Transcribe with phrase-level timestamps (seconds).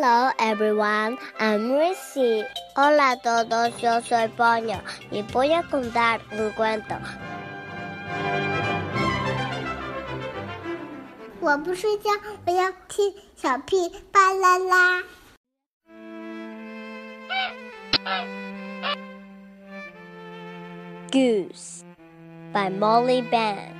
[0.00, 2.44] Hello everyone, I'm Rishi.
[2.76, 6.94] Hola a todos, yo soy Poño y voy a contar un cuento.
[11.40, 12.10] 我不睡觉，
[12.46, 15.02] 我要听小屁巴啦啦。
[21.10, 21.82] Goose
[22.52, 23.77] by Molly Bang.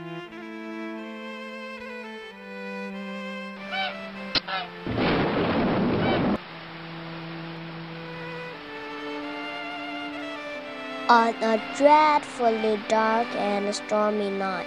[11.09, 14.67] On a dreadfully dark and stormy night.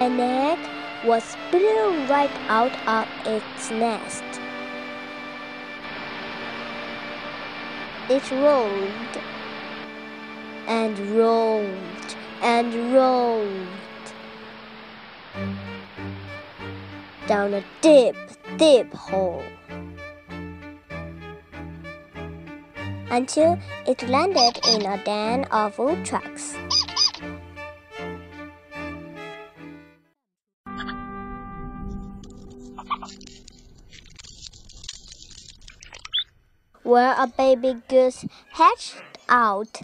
[0.00, 0.58] An egg
[1.04, 4.24] was blown right out of its nest.
[8.08, 9.22] It rolled
[10.66, 13.68] and rolled and rolled
[17.26, 18.16] down a deep,
[18.56, 19.44] deep hole.
[23.12, 26.54] Until it landed in a den of woodchucks.
[36.82, 39.82] Where a baby goose hatched out.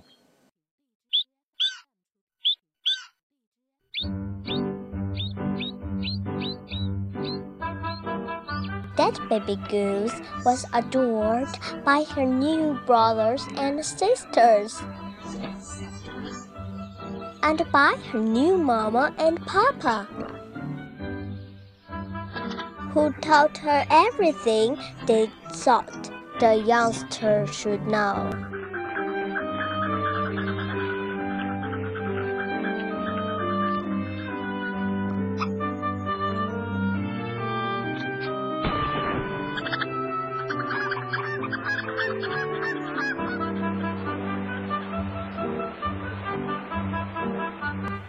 [9.09, 11.49] That baby goose was adored
[11.83, 14.83] by her new brothers and sisters,
[17.43, 20.07] and by her new mama and papa,
[22.93, 24.77] who taught her everything
[25.07, 28.48] they thought the youngster should know.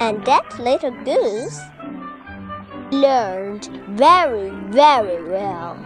[0.02, 1.60] And that little goose
[2.92, 5.78] learned very, very well.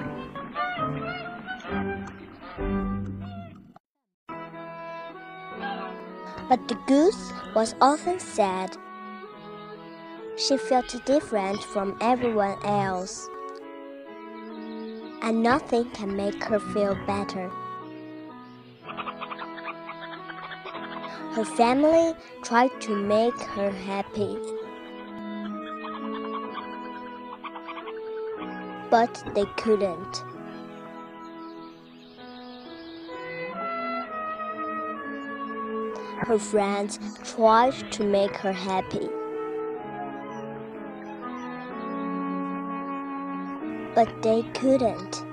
[6.48, 8.78] But the goose was often sad.
[10.38, 13.28] She felt different from everyone else.
[15.24, 17.52] And nothing can make her feel better.
[21.34, 22.14] Her family
[22.44, 24.38] tried to make her happy.
[28.92, 30.24] But they couldn't.
[36.20, 39.10] Her friends tried to make her happy.
[43.96, 45.33] But they couldn't.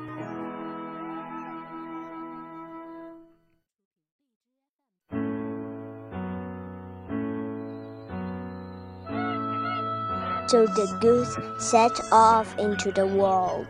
[10.50, 13.68] So the goose set off into the world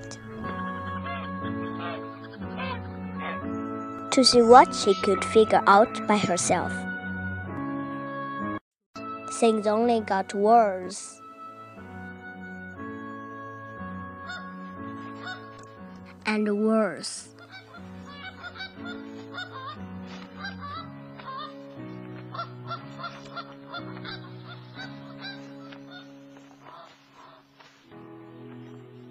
[4.13, 6.73] to see what she could figure out by herself.
[9.35, 11.21] Things only got worse.
[16.25, 17.30] And worse.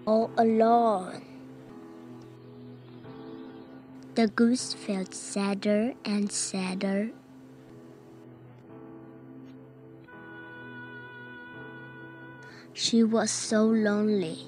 [0.05, 1.21] All alone.
[4.15, 7.11] The goose felt sadder and sadder.
[12.73, 14.47] She was so lonely.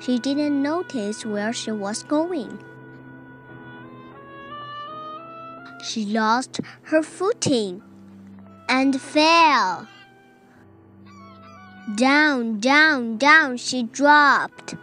[0.00, 2.58] She didn't notice where she was going.
[5.82, 7.82] She lost her footing
[8.68, 9.86] and fell.
[11.94, 14.74] Down, down, down she dropped,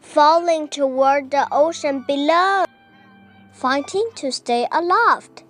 [0.00, 2.66] falling toward the ocean below,
[3.52, 5.44] fighting to stay aloft.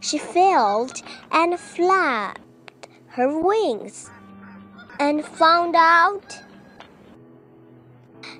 [0.00, 2.40] She failed and flapped
[3.08, 4.10] her wings
[4.98, 6.40] and found out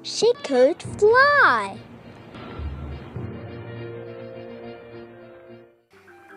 [0.02, 1.76] she could fly.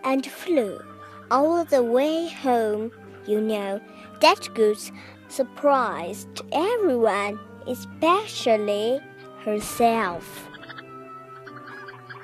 [0.03, 0.81] And flew
[1.29, 2.91] all the way home,
[3.25, 3.79] you know
[4.21, 4.91] that goose
[5.27, 8.99] surprised everyone, especially
[9.43, 10.47] herself.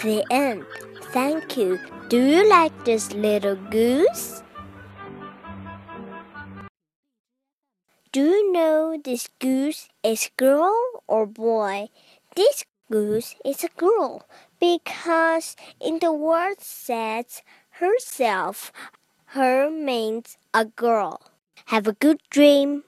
[0.01, 0.65] The end.
[1.11, 1.79] Thank you.
[2.09, 4.43] Do you like this little goose?
[8.11, 11.87] Do you know this goose is girl or boy?
[12.35, 14.25] This goose is a girl
[14.59, 17.41] because in the word says
[17.81, 18.71] herself,
[19.37, 21.21] her means a girl.
[21.65, 22.83] Have a good dream.